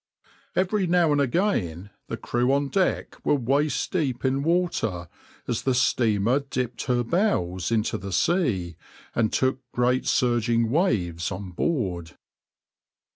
[0.55, 5.07] Every now and again the crew on deck were waist deep in water,
[5.47, 8.77] as the steamer dipped her bows into the sea
[9.13, 12.17] and took great surging waves on board.